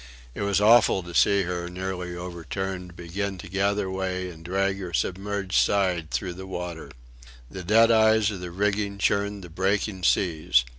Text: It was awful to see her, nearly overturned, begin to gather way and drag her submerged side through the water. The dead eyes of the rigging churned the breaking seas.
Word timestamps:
It 0.33 0.41
was 0.41 0.59
awful 0.59 1.03
to 1.03 1.13
see 1.13 1.43
her, 1.43 1.69
nearly 1.69 2.15
overturned, 2.15 2.95
begin 2.95 3.37
to 3.37 3.47
gather 3.47 3.87
way 3.87 4.31
and 4.31 4.43
drag 4.43 4.79
her 4.79 4.93
submerged 4.93 5.53
side 5.53 6.09
through 6.09 6.33
the 6.33 6.47
water. 6.47 6.89
The 7.51 7.61
dead 7.63 7.91
eyes 7.91 8.31
of 8.31 8.39
the 8.39 8.49
rigging 8.49 8.97
churned 8.97 9.43
the 9.43 9.49
breaking 9.51 10.01
seas. 10.01 10.65